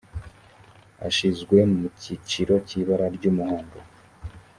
ashyizwe 1.07 1.57
mu 1.73 1.85
cyiciro 2.01 2.53
cy 2.67 2.73
ibara 2.79 3.05
ry 3.15 3.23
umuhondo 3.31 3.79